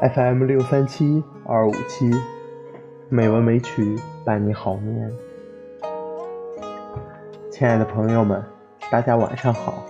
[0.00, 2.08] FM 六三七二五七，
[3.08, 5.10] 美文美曲伴你好眠。
[7.50, 8.40] 亲爱的朋友们，
[8.92, 9.84] 大家晚上好，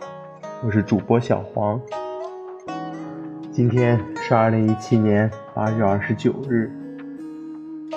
[0.65, 1.79] 我是主播小黄。
[3.53, 6.71] 今天是二零一七年八月二十九日，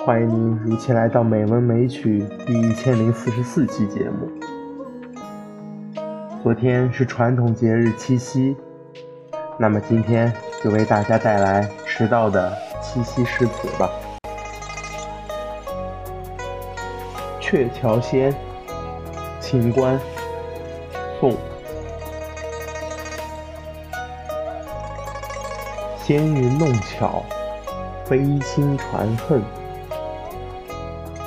[0.04, 4.28] 欢迎您如期来到美文美曲第一千零四十四期节目。
[6.42, 8.54] 昨天是传统节日七夕，
[9.58, 10.30] 那么今天
[10.62, 11.66] 就为大家带来
[12.02, 13.88] 迟到的七夕诗词吧。
[17.40, 18.32] 《鹊桥仙》
[19.40, 19.96] 秦观，
[21.20, 21.36] 宋。
[26.02, 27.22] 仙云弄巧，
[28.04, 29.40] 飞星传恨，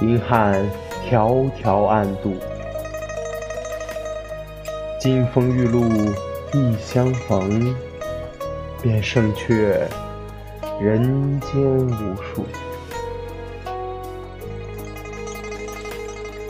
[0.01, 0.61] 银汉
[1.09, 2.35] 迢迢暗度。
[4.99, 5.85] 金风玉露
[6.51, 7.73] 一相逢，
[8.81, 9.87] 便胜却
[10.79, 12.45] 人间无数。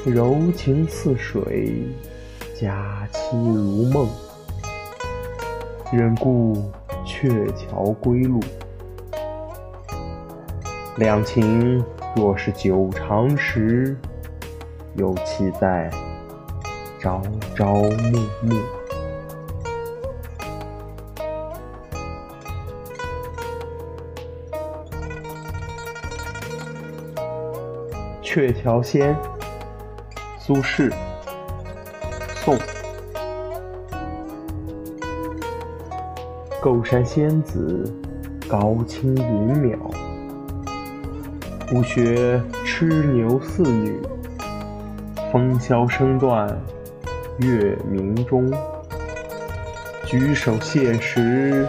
[0.04, 1.84] 柔情似水，
[2.60, 4.10] 佳期如梦。
[5.94, 6.72] 忍顾
[7.06, 8.40] 鹊桥归路，
[10.98, 11.84] 两情
[12.16, 13.96] 若是久长时，
[14.96, 15.92] 又岂在？
[17.00, 17.22] 朝
[17.56, 17.90] 朝暮
[18.42, 18.56] 暮，
[28.36, 29.16] 《鹊桥仙》
[30.38, 30.92] 苏轼，
[32.44, 32.60] 宋。
[36.60, 37.90] 构山仙子，
[38.46, 39.78] 高清云渺，
[41.66, 44.02] 不学痴牛似女，
[45.32, 46.46] 风萧声断。
[47.38, 48.54] 月明中，
[50.06, 51.66] 举手谢时，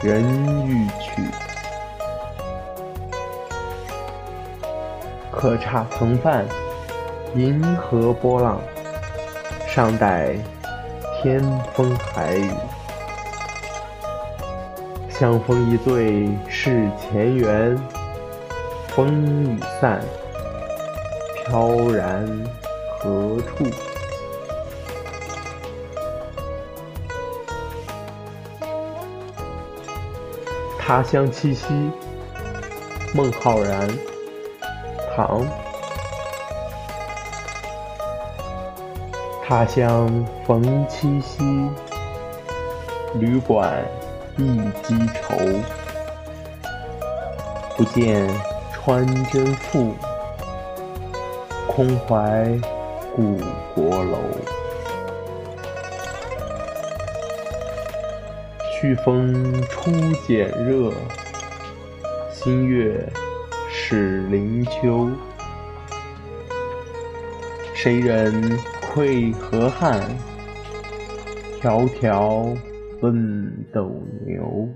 [0.00, 0.22] 人
[0.64, 0.86] 欲
[5.42, 5.56] 可。
[5.58, 6.46] 刹曾泛
[7.34, 8.60] 银河波浪，
[9.66, 10.34] 尚待
[11.20, 11.42] 天
[11.74, 12.50] 风海雨。
[15.08, 17.76] 相逢一醉是前缘，
[18.88, 20.00] 风已散，
[21.44, 22.26] 飘然
[22.98, 23.66] 何处？
[30.78, 31.66] 他乡七夕，
[33.14, 33.88] 孟浩然，
[35.14, 35.44] 唐。
[39.44, 40.08] 他乡
[40.46, 41.42] 逢七夕，
[43.14, 43.84] 旅馆
[44.38, 45.36] 一机愁。
[47.76, 48.28] 不见
[48.72, 49.94] 穿针妇，
[51.66, 52.46] 空怀
[53.14, 53.38] 故
[53.74, 54.18] 国楼。
[58.80, 59.90] 祛风初
[60.26, 60.92] 减热，
[62.32, 63.06] 新月
[63.84, 65.10] 始临秋。
[67.74, 68.32] 谁人
[68.80, 70.00] 窥河汉？
[71.60, 72.56] 迢迢
[73.00, 73.90] 奔斗
[74.24, 74.68] 牛。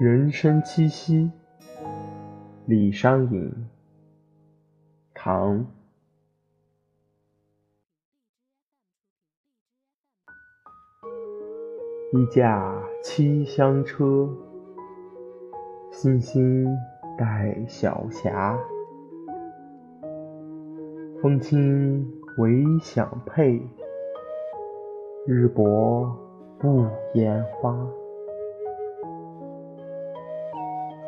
[0.00, 1.30] 人生七夕，
[2.66, 3.68] 李商隐。
[5.14, 5.64] 唐，
[12.14, 14.28] 一架七香车，
[15.90, 16.66] 星星
[17.16, 18.58] 带小霞。
[21.22, 22.06] 风轻
[22.36, 23.62] 唯响佩，
[25.26, 26.14] 日薄
[26.58, 27.74] 不言花。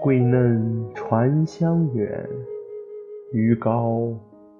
[0.00, 2.26] 桂嫩传香远。
[3.30, 4.08] 鱼高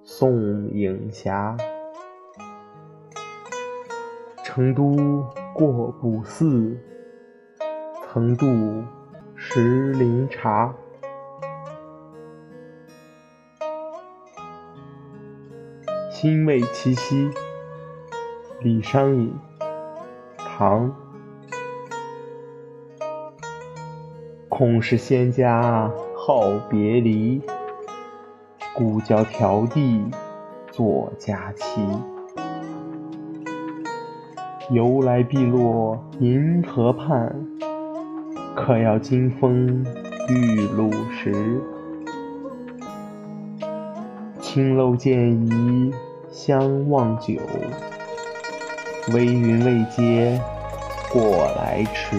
[0.03, 1.33] 送影斜，
[4.45, 5.25] 成都
[5.55, 6.77] 过卜寺，
[8.03, 8.83] 曾度
[9.37, 10.75] 石林茶。
[16.11, 17.31] 新味七夕，
[18.63, 19.33] 李商隐，
[20.37, 20.93] 唐。
[24.49, 27.41] 恐是仙家好别离。
[28.75, 30.11] 故教迢递
[30.73, 31.81] 作佳期，
[34.71, 37.35] 由来碧落银河畔。
[38.57, 39.85] 可要金风
[40.29, 41.61] 玉露时，
[44.41, 45.93] 青楼见疑
[46.31, 47.35] 相望久，
[49.13, 50.41] 微云未接
[51.13, 52.17] 过来迟。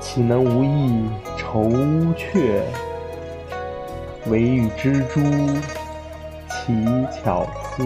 [0.00, 1.70] 岂能无意愁
[2.16, 2.62] 却？
[4.30, 5.20] 唯与蜘蛛
[6.48, 7.46] 乞巧
[7.76, 7.84] 思。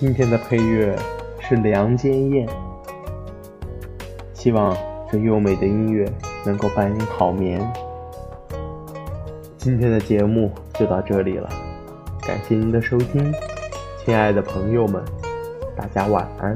[0.00, 0.96] 今天的配乐
[1.40, 2.46] 是《梁间燕》，
[4.32, 4.76] 希望
[5.10, 6.08] 这优美的音乐
[6.46, 7.60] 能够伴你好眠。
[9.56, 11.48] 今天的节目就到这里了，
[12.24, 13.34] 感谢您的收听，
[14.04, 15.02] 亲爱的朋友们，
[15.76, 16.54] 大家晚安。